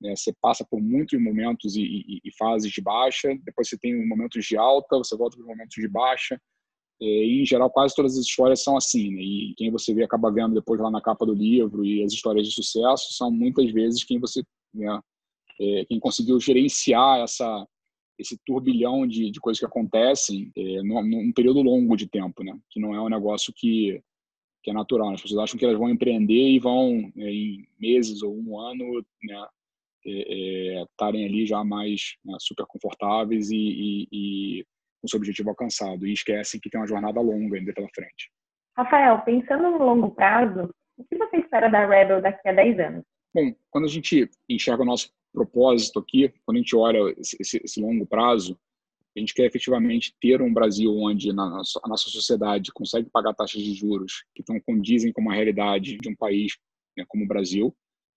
Né? 0.00 0.16
Você 0.16 0.32
passa 0.40 0.64
por 0.64 0.80
muitos 0.80 1.22
momentos 1.22 1.76
e, 1.76 1.82
e, 1.82 2.20
e, 2.24 2.34
fases 2.38 2.72
de 2.72 2.80
baixa, 2.80 3.28
depois 3.44 3.68
você 3.68 3.76
tem 3.76 4.08
momentos 4.08 4.42
de 4.42 4.56
alta, 4.56 4.96
você 4.96 5.14
volta 5.14 5.36
para 5.36 5.44
momentos 5.44 5.74
de 5.76 5.86
baixa. 5.86 6.40
É, 7.00 7.04
e, 7.04 7.42
em 7.42 7.46
geral, 7.46 7.70
quase 7.70 7.94
todas 7.94 8.16
as 8.16 8.24
histórias 8.24 8.62
são 8.62 8.76
assim. 8.76 9.10
Né? 9.10 9.22
E 9.22 9.54
quem 9.56 9.70
você 9.70 9.92
vê 9.92 10.04
acaba 10.04 10.30
vendo 10.30 10.54
depois 10.54 10.80
lá 10.80 10.90
na 10.90 11.00
capa 11.00 11.26
do 11.26 11.34
livro 11.34 11.84
e 11.84 12.02
as 12.02 12.12
histórias 12.12 12.46
de 12.46 12.54
sucesso 12.54 13.12
são 13.12 13.30
muitas 13.30 13.70
vezes 13.70 14.04
quem 14.04 14.18
você, 14.18 14.42
né, 14.74 15.00
é, 15.60 15.84
quem 15.86 16.00
conseguiu 16.00 16.40
gerenciar 16.40 17.20
essa 17.20 17.66
esse 18.18 18.38
turbilhão 18.46 19.06
de, 19.06 19.30
de 19.30 19.40
coisas 19.40 19.60
que 19.60 19.66
acontecem 19.66 20.50
é, 20.56 20.82
num, 20.82 21.02
num, 21.04 21.32
período 21.32 21.60
longo 21.60 21.96
de 21.96 22.06
tempo, 22.06 22.42
né? 22.42 22.58
Que 22.70 22.80
não 22.80 22.94
é 22.94 23.00
um 23.00 23.10
negócio 23.10 23.52
que, 23.54 24.00
que 24.62 24.70
é 24.70 24.72
natural. 24.72 25.08
Né? 25.08 25.14
As 25.16 25.22
pessoas 25.22 25.44
acham 25.44 25.58
que 25.58 25.64
elas 25.64 25.78
vão 25.78 25.90
empreender 25.90 26.48
e 26.48 26.58
vão, 26.58 27.12
né, 27.14 27.30
em 27.30 27.68
meses 27.78 28.22
ou 28.22 28.34
um 28.34 28.58
ano, 28.58 29.04
né, 29.22 29.46
estarem 30.06 31.22
é, 31.22 31.26
é, 31.26 31.28
ali 31.28 31.46
já 31.46 31.62
mais 31.64 32.16
né, 32.24 32.36
super 32.40 32.64
confortáveis 32.66 33.50
e, 33.50 33.56
e, 33.56 34.08
e, 34.12 34.66
com 35.00 35.08
seu 35.08 35.18
objetivo 35.18 35.50
alcançado. 35.50 36.06
E 36.06 36.12
esquecem 36.12 36.60
que 36.60 36.70
tem 36.70 36.80
uma 36.80 36.86
jornada 36.86 37.20
longa 37.20 37.56
ainda 37.56 37.72
pela 37.72 37.88
frente. 37.94 38.30
Rafael, 38.76 39.20
pensando 39.22 39.70
no 39.70 39.78
longo 39.78 40.10
prazo, 40.10 40.70
o 40.98 41.04
que 41.04 41.16
você 41.16 41.38
espera 41.38 41.68
da 41.68 41.86
Rebel 41.86 42.20
daqui 42.20 42.48
a 42.48 42.52
10 42.52 42.78
anos? 42.80 43.04
Bom, 43.34 43.54
quando 43.70 43.84
a 43.84 43.88
gente 43.88 44.30
enxerga 44.48 44.82
o 44.82 44.86
nosso 44.86 45.10
propósito 45.32 45.98
aqui, 45.98 46.32
quando 46.44 46.56
a 46.56 46.60
gente 46.60 46.74
olha 46.74 47.14
esse, 47.18 47.36
esse 47.40 47.80
longo 47.80 48.06
prazo, 48.06 48.58
a 49.16 49.20
gente 49.20 49.34
quer 49.34 49.44
efetivamente 49.44 50.14
ter 50.20 50.42
um 50.42 50.52
Brasil 50.52 50.94
onde 50.94 51.30
a 51.30 51.34
nossa 51.34 52.10
sociedade 52.10 52.72
consegue 52.72 53.08
pagar 53.10 53.34
taxas 53.34 53.62
de 53.62 53.72
juros 53.72 54.24
que 54.34 54.42
estão 54.42 54.60
condizem 54.60 55.12
com 55.12 55.22
uma 55.22 55.34
realidade 55.34 55.96
de 55.96 56.08
um 56.08 56.14
país 56.14 56.52
né, 56.96 57.04
como 57.08 57.24
o 57.24 57.28
Brasil. 57.28 57.74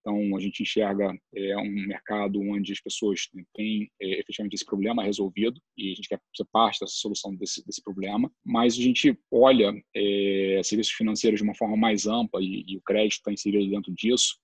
Então, 0.10 0.36
a 0.36 0.40
gente 0.40 0.64
enxerga 0.64 1.16
é, 1.36 1.58
um 1.58 1.86
mercado 1.88 2.42
onde 2.42 2.74
as 2.74 2.82
pessoas 2.82 3.30
têm 3.54 3.92
é, 4.02 4.20
efetivamente 4.20 4.56
esse 4.56 4.66
problema 4.66 5.04
resolvido 5.04 5.62
e 5.78 5.92
a 5.92 5.96
gente 5.96 6.10
quer 6.10 6.20
ser 6.36 6.46
parte 6.52 6.80
dessa 6.80 6.96
solução 6.96 7.36
desse, 7.36 7.64
desse 7.64 7.84
problema. 7.84 8.32
Mas 8.44 8.74
a 8.74 8.82
gente 8.82 9.16
olha 9.32 9.72
é, 9.96 10.62
serviços 10.64 10.94
financeiros 10.94 11.40
de 11.40 11.44
uma 11.44 11.54
forma 11.54 11.78
mais 11.78 12.08
ampla 12.08 12.42
e, 12.42 12.66
e 12.68 12.76
o 12.78 12.82
crédito 12.82 13.20
está 13.20 13.32
inserido 13.32 13.70
dentro 13.70 13.94
disso 13.94 14.36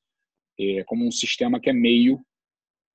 é, 0.59 0.83
como 0.83 1.05
um 1.05 1.11
sistema 1.11 1.59
que 1.59 1.69
é 1.69 1.73
meio 1.73 2.21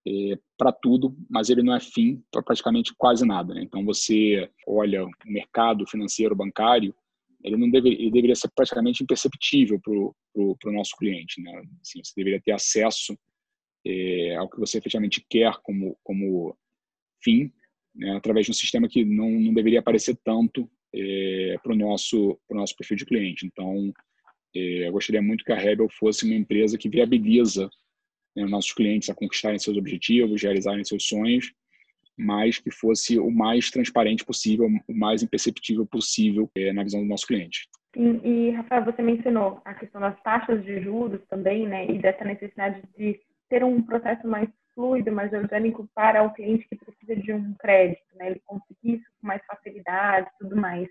é, 0.07 0.39
para 0.57 0.73
tudo, 0.73 1.17
mas 1.29 1.51
ele 1.51 1.63
não 1.63 1.75
é 1.75 1.81
fim 1.81 2.23
para 2.31 2.43
praticamente 2.43 2.95
quase 2.97 3.27
nada. 3.27 3.53
Né? 3.53 3.63
Então, 3.63 3.85
você 3.85 4.49
olha 4.67 5.05
o 5.05 5.11
mercado 5.27 5.87
financeiro 5.89 6.37
bancário, 6.37 6.95
ele 7.43 7.57
não 7.57 7.71
deve, 7.71 7.89
ele 7.89 8.11
deveria 8.11 8.35
ser 8.35 8.51
praticamente 8.55 9.03
imperceptível 9.03 9.81
para 9.81 9.93
o 9.93 10.73
nosso 10.73 10.97
cliente. 10.97 11.41
Né? 11.43 11.63
Assim, 11.81 12.03
você 12.03 12.13
deveria 12.17 12.41
ter 12.41 12.53
acesso 12.53 13.17
é, 13.87 14.37
ao 14.37 14.49
que 14.49 14.59
você 14.59 14.79
efetivamente 14.79 15.25
quer 15.29 15.53
como, 15.63 15.99
como 16.03 16.57
fim, 17.23 17.53
né? 17.95 18.17
através 18.17 18.47
de 18.47 18.53
um 18.53 18.55
sistema 18.55 18.89
que 18.89 19.05
não, 19.05 19.31
não 19.31 19.55
deveria 19.55 19.81
aparecer 19.81 20.19
tanto 20.25 20.71
é, 20.95 21.57
para 21.63 21.73
o 21.73 21.77
nosso, 21.77 22.39
nosso 22.51 22.77
perfil 22.77 22.97
de 22.97 23.07
cliente. 23.07 23.47
Então, 23.47 23.93
é, 24.55 24.89
eu 24.89 24.93
gostaria 24.93 25.23
muito 25.23 25.45
que 25.45 25.53
a 25.53 25.59
Rebel 25.59 25.89
fosse 25.89 26.25
uma 26.25 26.35
empresa 26.35 26.77
que 26.77 26.89
viabiliza 26.89 27.71
né, 28.37 28.45
nossos 28.45 28.73
clientes 28.73 29.09
a 29.09 29.15
conquistarem 29.15 29.59
seus 29.59 29.77
objetivos, 29.77 30.43
realizarem 30.43 30.85
seus 30.85 31.07
sonhos, 31.07 31.53
mas 32.21 32.59
que 32.59 32.71
fosse 32.71 33.19
o 33.19 33.31
mais 33.31 33.71
transparente 33.71 34.25
possível, 34.25 34.69
o 34.89 34.95
mais 34.95 35.23
imperceptível 35.23 35.87
possível 35.87 36.51
é, 36.57 36.73
na 36.73 36.83
visão 36.83 37.01
do 37.01 37.09
nosso 37.09 37.27
cliente. 37.27 37.69
E, 37.97 38.03
e, 38.03 38.51
Rafael, 38.51 38.85
você 38.85 39.03
mencionou 39.03 39.61
a 39.65 39.75
questão 39.75 40.01
das 40.01 40.21
taxas 40.23 40.65
de 40.65 40.81
juros 40.81 41.21
também, 41.29 41.67
né, 41.67 41.87
e 41.91 41.99
dessa 41.99 42.25
necessidade 42.25 42.83
de 42.97 43.19
ter 43.49 43.65
um 43.65 43.83
processo 43.83 44.27
mais 44.29 44.49
fluido, 44.75 45.11
mais 45.11 45.33
orgânico 45.33 45.89
para 45.95 46.23
o 46.23 46.33
cliente 46.33 46.67
que 46.69 46.77
precisa 46.77 47.17
de 47.17 47.33
um 47.33 47.55
crédito, 47.55 48.03
né, 48.15 48.31
ele 48.31 48.43
conseguir 48.47 48.97
isso 48.97 49.05
com 49.21 49.27
mais 49.27 49.45
facilidade, 49.45 50.31
tudo 50.39 50.57
mais. 50.57 50.89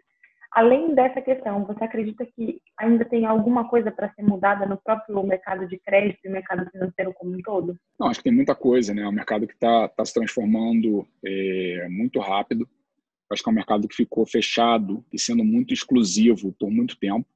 Além 0.51 0.95
dessa 0.95 1.21
questão, 1.21 1.63
você 1.63 1.83
acredita 1.83 2.25
que 2.25 2.59
ainda 2.77 3.05
tem 3.05 3.25
alguma 3.25 3.69
coisa 3.69 3.91
para 3.91 4.11
ser 4.13 4.23
mudada 4.23 4.65
no 4.65 4.77
próprio 4.77 5.21
mercado 5.23 5.67
de 5.67 5.77
crédito 5.77 6.19
e 6.25 6.29
mercado 6.29 6.69
financeiro 6.71 7.13
como 7.13 7.35
um 7.35 7.41
todo? 7.41 7.77
Não, 7.99 8.07
acho 8.07 8.19
que 8.19 8.23
tem 8.23 8.33
muita 8.33 8.55
coisa, 8.55 8.93
né? 8.93 9.03
É 9.03 9.07
um 9.07 9.11
mercado 9.11 9.45
que 9.45 9.53
está 9.53 9.87
tá 9.89 10.03
se 10.03 10.13
transformando 10.13 11.07
é, 11.23 11.87
muito 11.89 12.19
rápido. 12.19 12.67
Acho 13.31 13.43
que 13.43 13.49
é 13.49 13.51
um 13.51 13.55
mercado 13.55 13.87
que 13.87 13.95
ficou 13.95 14.25
fechado 14.25 15.05
e 15.13 15.19
sendo 15.19 15.43
muito 15.43 15.71
exclusivo 15.71 16.51
por 16.53 16.71
muito 16.71 16.97
tempo. 16.97 17.27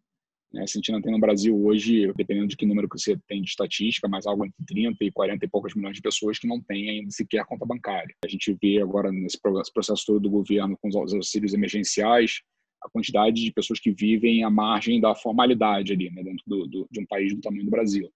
Né? 0.51 0.63
A 0.63 0.65
gente 0.65 0.91
não 0.91 1.01
tem 1.01 1.11
no 1.11 1.19
Brasil 1.19 1.55
hoje, 1.65 2.11
dependendo 2.15 2.47
de 2.47 2.55
que 2.55 2.65
número 2.65 2.87
que 2.87 2.99
você 2.99 3.15
tem 3.27 3.41
de 3.41 3.49
estatística, 3.49 4.07
mas 4.07 4.25
algo 4.25 4.45
entre 4.45 4.65
30 4.65 5.03
e 5.03 5.11
40 5.11 5.45
e 5.45 5.47
poucos 5.47 5.75
milhões 5.75 5.95
de 5.95 6.01
pessoas 6.01 6.37
que 6.37 6.47
não 6.47 6.61
têm 6.61 6.89
ainda 6.89 7.11
sequer 7.11 7.45
conta 7.45 7.65
bancária. 7.65 8.15
A 8.23 8.27
gente 8.27 8.55
vê 8.61 8.81
agora 8.81 9.11
nesse 9.11 9.39
processo 9.41 10.03
todo 10.05 10.19
do 10.19 10.29
governo 10.29 10.77
com 10.81 10.87
os 10.87 11.13
auxílios 11.13 11.53
emergenciais, 11.53 12.41
a 12.83 12.89
quantidade 12.89 13.41
de 13.41 13.51
pessoas 13.51 13.79
que 13.79 13.91
vivem 13.91 14.43
à 14.43 14.49
margem 14.49 14.99
da 14.99 15.15
formalidade 15.15 15.93
ali, 15.93 16.09
né, 16.11 16.23
dentro 16.23 16.43
do, 16.45 16.67
do, 16.67 16.87
de 16.91 16.99
um 16.99 17.05
país 17.05 17.33
do 17.33 17.41
tamanho 17.41 17.65
do 17.65 17.71
Brasil. 17.71 18.11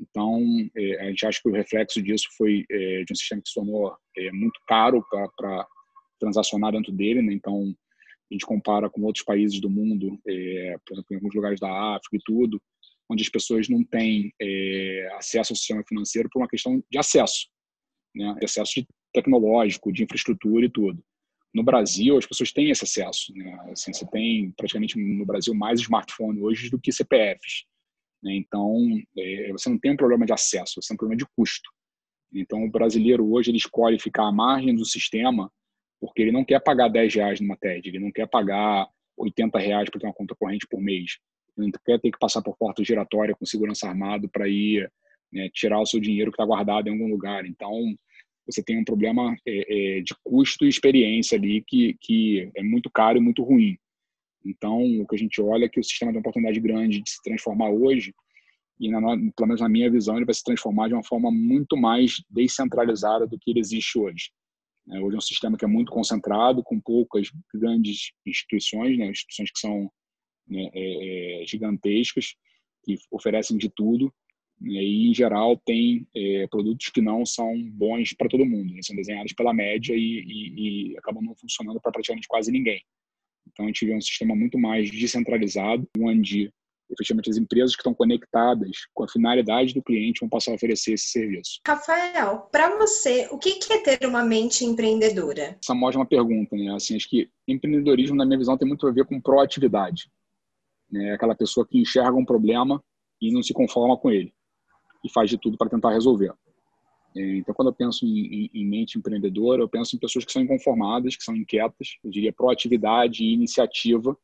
Então, 0.00 0.40
é, 0.76 1.00
a 1.00 1.08
gente 1.10 1.24
acha 1.26 1.40
que 1.40 1.48
o 1.48 1.52
reflexo 1.52 2.02
disso 2.02 2.26
foi 2.36 2.64
é, 2.70 3.04
de 3.04 3.12
um 3.12 3.14
sistema 3.14 3.40
que 3.40 3.48
se 3.48 3.54
tornou 3.54 3.96
é, 4.16 4.32
muito 4.32 4.58
caro 4.66 5.04
para 5.08 5.66
transacionar 6.18 6.72
dentro 6.72 6.92
dele. 6.92 7.22
Né? 7.22 7.32
Então, 7.34 7.72
a 8.30 8.34
gente 8.34 8.44
compara 8.44 8.90
com 8.90 9.02
outros 9.02 9.24
países 9.24 9.60
do 9.60 9.70
mundo, 9.70 10.18
é, 10.26 10.76
por 10.84 10.94
exemplo, 10.94 11.12
em 11.12 11.14
alguns 11.16 11.34
lugares 11.34 11.60
da 11.60 11.70
África 11.94 12.16
e 12.16 12.22
tudo, 12.24 12.60
onde 13.08 13.22
as 13.22 13.28
pessoas 13.28 13.68
não 13.68 13.84
têm 13.84 14.32
é, 14.40 15.08
acesso 15.14 15.52
ao 15.52 15.56
sistema 15.56 15.84
financeiro 15.86 16.28
por 16.32 16.40
uma 16.40 16.48
questão 16.48 16.82
de 16.90 16.98
acesso, 16.98 17.46
né? 18.14 18.34
acesso 18.42 18.84
tecnológico, 19.12 19.92
de 19.92 20.02
infraestrutura 20.02 20.64
e 20.64 20.70
tudo 20.70 21.04
no 21.54 21.62
Brasil 21.62 22.16
as 22.16 22.26
pessoas 22.26 22.52
têm 22.52 22.70
esse 22.70 22.84
acesso. 22.84 23.32
Né? 23.34 23.58
Assim, 23.70 23.92
você 23.92 24.06
tem 24.06 24.50
praticamente 24.52 24.98
no 24.98 25.26
Brasil 25.26 25.54
mais 25.54 25.80
smartphone 25.80 26.40
hoje 26.40 26.70
do 26.70 26.80
que 26.80 26.92
CPFs. 26.92 27.64
Né? 28.22 28.34
Então, 28.36 28.78
é, 29.18 29.52
você 29.52 29.68
não 29.68 29.78
tem 29.78 29.92
um 29.92 29.96
problema 29.96 30.24
de 30.24 30.32
acesso, 30.32 30.80
você 30.80 30.88
tem 30.88 30.94
um 30.94 30.98
problema 30.98 31.18
de 31.18 31.26
custo. 31.36 31.70
Então, 32.32 32.64
o 32.64 32.70
brasileiro 32.70 33.30
hoje 33.30 33.50
ele 33.50 33.58
escolhe 33.58 33.98
ficar 33.98 34.24
à 34.24 34.32
margem 34.32 34.74
do 34.74 34.84
sistema 34.84 35.52
porque 36.00 36.22
ele 36.22 36.32
não 36.32 36.44
quer 36.44 36.60
pagar 36.60 36.88
10 36.88 37.14
reais 37.14 37.40
numa 37.40 37.56
TED, 37.56 37.88
ele 37.88 38.00
não 38.00 38.10
quer 38.10 38.26
pagar 38.26 38.88
80 39.16 39.58
reais 39.58 39.88
para 39.88 40.00
ter 40.00 40.06
uma 40.06 40.12
conta 40.12 40.34
corrente 40.34 40.66
por 40.68 40.80
mês. 40.80 41.18
Ele 41.56 41.66
não 41.66 41.72
quer 41.84 42.00
ter 42.00 42.10
que 42.10 42.18
passar 42.18 42.42
por 42.42 42.56
porta 42.56 42.82
giratória 42.82 43.36
com 43.36 43.46
segurança 43.46 43.88
armado 43.88 44.28
para 44.28 44.48
ir 44.48 44.90
né, 45.32 45.48
tirar 45.52 45.80
o 45.80 45.86
seu 45.86 46.00
dinheiro 46.00 46.30
que 46.32 46.36
está 46.36 46.44
guardado 46.44 46.88
em 46.88 46.92
algum 46.92 47.08
lugar. 47.08 47.46
Então, 47.46 47.72
você 48.46 48.62
tem 48.62 48.78
um 48.78 48.84
problema 48.84 49.36
é, 49.46 49.98
é, 49.98 50.00
de 50.00 50.14
custo 50.24 50.64
e 50.64 50.68
experiência 50.68 51.38
ali 51.38 51.62
que, 51.66 51.96
que 52.00 52.50
é 52.56 52.62
muito 52.62 52.90
caro 52.90 53.18
e 53.18 53.20
muito 53.20 53.42
ruim. 53.42 53.76
Então, 54.44 54.82
o 55.00 55.06
que 55.06 55.14
a 55.14 55.18
gente 55.18 55.40
olha 55.40 55.66
é 55.66 55.68
que 55.68 55.78
o 55.78 55.84
sistema 55.84 56.10
tem 56.10 56.18
uma 56.18 56.22
oportunidade 56.22 56.60
grande 56.60 57.00
de 57.00 57.10
se 57.10 57.22
transformar 57.22 57.70
hoje, 57.70 58.12
e 58.80 58.90
na, 58.90 59.00
pelo 59.00 59.46
menos 59.46 59.60
na 59.60 59.68
minha 59.68 59.90
visão, 59.90 60.16
ele 60.16 60.24
vai 60.24 60.34
se 60.34 60.42
transformar 60.42 60.88
de 60.88 60.94
uma 60.94 61.04
forma 61.04 61.30
muito 61.30 61.76
mais 61.76 62.22
descentralizada 62.28 63.26
do 63.26 63.38
que 63.38 63.50
ele 63.50 63.60
existe 63.60 63.96
hoje. 63.96 64.30
É, 64.90 64.98
hoje 64.98 65.14
é 65.14 65.18
um 65.18 65.22
sistema 65.22 65.56
que 65.56 65.64
é 65.64 65.68
muito 65.68 65.92
concentrado, 65.92 66.62
com 66.64 66.80
poucas 66.80 67.28
grandes 67.54 68.10
instituições, 68.26 68.98
né, 68.98 69.06
instituições 69.06 69.52
que 69.52 69.60
são 69.60 69.88
né, 70.48 70.68
é, 70.74 71.42
é 71.42 71.46
gigantescas, 71.46 72.34
que 72.84 72.96
oferecem 73.12 73.56
de 73.56 73.70
tudo, 73.70 74.12
e, 74.64 75.10
em 75.10 75.14
geral, 75.14 75.60
tem 75.64 76.06
é, 76.14 76.46
produtos 76.48 76.88
que 76.90 77.00
não 77.00 77.26
são 77.26 77.52
bons 77.70 78.14
para 78.14 78.28
todo 78.28 78.46
mundo, 78.46 78.72
né? 78.72 78.80
são 78.82 78.94
desenhados 78.94 79.32
pela 79.32 79.52
média 79.52 79.94
e, 79.94 79.98
e, 79.98 80.92
e 80.92 80.98
acabam 80.98 81.22
não 81.22 81.34
funcionando 81.34 81.80
para 81.80 81.92
praticamente 81.92 82.28
quase 82.28 82.52
ninguém. 82.52 82.80
Então, 83.50 83.64
a 83.64 83.68
gente 83.68 83.84
vê 83.84 83.94
um 83.94 84.00
sistema 84.00 84.36
muito 84.36 84.58
mais 84.58 84.90
descentralizado, 84.90 85.88
onde 85.98 86.52
efetivamente 86.90 87.30
as 87.30 87.36
empresas 87.38 87.74
que 87.74 87.80
estão 87.80 87.94
conectadas 87.94 88.70
com 88.92 89.04
a 89.04 89.08
finalidade 89.08 89.72
do 89.74 89.82
cliente 89.82 90.20
vão 90.20 90.28
passar 90.28 90.52
a 90.52 90.54
oferecer 90.54 90.92
esse 90.92 91.06
serviço. 91.06 91.60
Rafael, 91.66 92.48
para 92.52 92.76
você, 92.76 93.28
o 93.30 93.38
que 93.38 93.58
é 93.72 93.78
ter 93.78 94.06
uma 94.06 94.22
mente 94.22 94.64
empreendedora? 94.64 95.58
Essa 95.62 95.74
mostra 95.74 95.98
uma 96.00 96.06
pergunta, 96.06 96.54
né? 96.54 96.74
Assim, 96.74 96.94
acho 96.94 97.08
que 97.08 97.30
empreendedorismo, 97.48 98.14
na 98.14 98.26
minha 98.26 98.38
visão, 98.38 98.58
tem 98.58 98.68
muito 98.68 98.86
a 98.86 98.92
ver 98.92 99.06
com 99.06 99.20
proatividade. 99.20 100.10
Né? 100.90 101.14
Aquela 101.14 101.34
pessoa 101.34 101.66
que 101.66 101.78
enxerga 101.78 102.12
um 102.12 102.24
problema 102.24 102.82
e 103.20 103.32
não 103.32 103.42
se 103.42 103.54
conforma 103.54 103.96
com 103.96 104.10
ele 104.10 104.32
e 105.04 105.10
faz 105.10 105.28
de 105.28 105.38
tudo 105.38 105.56
para 105.56 105.70
tentar 105.70 105.90
resolver. 105.90 106.32
É, 107.16 107.36
então, 107.36 107.54
quando 107.54 107.68
eu 107.68 107.74
penso 107.74 108.06
em, 108.06 108.50
em, 108.52 108.66
mente 108.66 108.98
empreendedora, 108.98 109.62
eu 109.62 109.68
penso 109.68 109.94
em 109.94 109.98
pessoas 109.98 110.24
que 110.24 110.32
são 110.32 110.42
inconformadas, 110.42 111.16
que 111.16 111.24
são 111.24 111.36
inquietas, 111.36 111.98
eu 112.02 112.10
diria 112.10 112.32
proatividade 112.32 113.22
e 113.22 113.34
iniciativa 113.34 114.16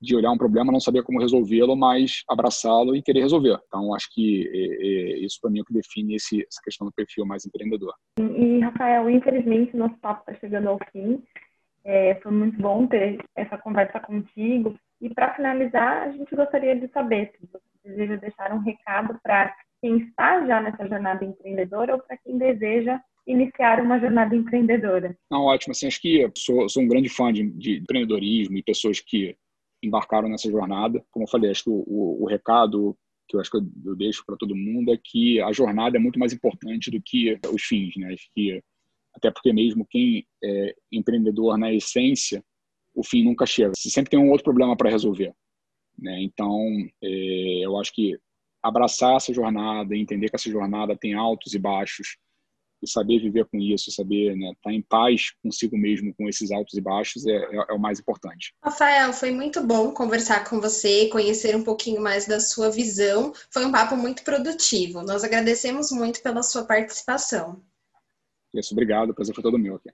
de 0.00 0.14
olhar 0.14 0.30
um 0.30 0.38
problema, 0.38 0.72
não 0.72 0.80
saber 0.80 1.02
como 1.02 1.20
resolvê-lo, 1.20 1.74
mas 1.74 2.22
abraçá-lo 2.28 2.94
e 2.94 3.02
querer 3.02 3.20
resolver. 3.20 3.58
Então, 3.66 3.94
acho 3.94 4.12
que 4.12 4.46
é, 4.52 4.86
é, 4.86 5.18
isso 5.18 5.38
para 5.40 5.50
mim 5.50 5.60
é 5.60 5.62
o 5.62 5.64
que 5.64 5.72
define 5.72 6.16
esse, 6.16 6.46
essa 6.46 6.60
questão 6.62 6.86
do 6.86 6.92
perfil 6.92 7.24
mais 7.24 7.46
empreendedor. 7.46 7.94
E, 8.18 8.60
Rafael, 8.60 9.08
infelizmente, 9.08 9.76
nosso 9.76 9.96
papo 9.98 10.20
está 10.20 10.34
chegando 10.40 10.68
ao 10.68 10.78
fim. 10.92 11.22
É, 11.84 12.14
foi 12.16 12.32
muito 12.32 12.60
bom 12.60 12.86
ter 12.86 13.18
essa 13.34 13.58
conversa 13.58 13.98
contigo. 14.00 14.74
E 15.00 15.12
para 15.12 15.34
finalizar, 15.34 16.02
a 16.04 16.10
gente 16.10 16.34
gostaria 16.34 16.78
de 16.78 16.88
saber 16.88 17.32
se 17.38 17.46
você 17.46 17.62
deseja 17.84 18.16
deixar 18.16 18.52
um 18.52 18.60
recado 18.60 19.18
para 19.22 19.54
quem 19.84 19.98
está 19.98 20.46
já 20.46 20.62
nessa 20.62 20.88
jornada 20.88 21.22
empreendedora 21.22 21.94
ou 21.94 22.00
para 22.00 22.16
quem 22.16 22.38
deseja 22.38 22.98
iniciar 23.26 23.82
uma 23.82 24.00
jornada 24.00 24.34
empreendedora. 24.34 25.14
Não, 25.30 25.42
ótimo. 25.42 25.72
Assim, 25.72 25.86
acho 25.86 26.00
que 26.00 26.26
sou, 26.38 26.66
sou 26.70 26.82
um 26.82 26.88
grande 26.88 27.10
fã 27.10 27.30
de, 27.30 27.50
de 27.50 27.80
empreendedorismo 27.80 28.56
e 28.56 28.62
pessoas 28.62 28.98
que 28.98 29.36
embarcaram 29.82 30.30
nessa 30.30 30.50
jornada. 30.50 31.04
Como 31.10 31.26
eu 31.26 31.30
falei, 31.30 31.50
acho 31.50 31.64
que 31.64 31.70
o, 31.70 31.84
o, 31.86 32.22
o 32.22 32.26
recado 32.26 32.96
que 33.28 33.36
eu 33.36 33.40
acho 33.40 33.50
que 33.50 33.58
eu 33.58 33.96
deixo 33.96 34.24
para 34.24 34.36
todo 34.38 34.56
mundo 34.56 34.92
é 34.92 34.98
que 35.02 35.38
a 35.42 35.52
jornada 35.52 35.98
é 35.98 36.00
muito 36.00 36.18
mais 36.18 36.32
importante 36.32 36.90
do 36.90 37.00
que 37.04 37.38
os 37.52 37.62
fins, 37.62 37.94
né? 37.96 38.14
Acho 38.14 38.30
que 38.34 38.62
até 39.14 39.30
porque 39.30 39.52
mesmo 39.52 39.86
quem 39.88 40.26
é 40.42 40.74
empreendedor 40.90 41.58
na 41.58 41.72
essência, 41.72 42.42
o 42.94 43.04
fim 43.04 43.22
nunca 43.22 43.44
chega. 43.44 43.72
Você 43.76 43.90
sempre 43.90 44.10
tem 44.10 44.18
um 44.18 44.30
outro 44.30 44.44
problema 44.44 44.76
para 44.76 44.90
resolver, 44.90 45.34
né? 45.98 46.22
Então, 46.22 46.58
é, 47.02 47.64
eu 47.64 47.78
acho 47.78 47.92
que 47.94 48.18
abraçar 48.64 49.16
essa 49.16 49.32
jornada, 49.32 49.94
entender 49.94 50.30
que 50.30 50.36
essa 50.36 50.50
jornada 50.50 50.96
tem 50.96 51.12
altos 51.12 51.52
e 51.52 51.58
baixos, 51.58 52.16
e 52.82 52.90
saber 52.90 53.18
viver 53.18 53.44
com 53.46 53.58
isso, 53.58 53.90
saber 53.90 54.32
estar 54.32 54.38
né, 54.38 54.52
tá 54.62 54.72
em 54.72 54.82
paz 54.82 55.32
consigo 55.42 55.76
mesmo 55.76 56.14
com 56.14 56.28
esses 56.28 56.50
altos 56.50 56.74
e 56.74 56.80
baixos 56.80 57.26
é, 57.26 57.32
é, 57.32 57.66
é, 57.70 57.72
o 57.72 57.78
mais 57.78 58.00
importante. 58.00 58.54
Rafael, 58.62 59.12
foi 59.12 59.30
muito 59.30 59.62
bom 59.62 59.92
conversar 59.92 60.48
com 60.48 60.60
você, 60.60 61.08
conhecer 61.08 61.54
um 61.54 61.62
pouquinho 61.62 62.00
mais 62.00 62.26
da 62.26 62.40
sua 62.40 62.70
visão. 62.70 63.32
Foi 63.50 63.64
um 63.64 63.72
papo 63.72 63.96
muito 63.96 64.22
produtivo. 64.22 65.02
Nós 65.02 65.24
agradecemos 65.24 65.90
muito 65.90 66.22
pela 66.22 66.42
sua 66.42 66.64
participação. 66.64 67.62
Isso, 68.54 68.72
obrigado, 68.72 69.10
o 69.10 69.14
prazer 69.14 69.34
foi 69.34 69.42
todo 69.42 69.58
meu 69.58 69.76
aqui. 69.76 69.90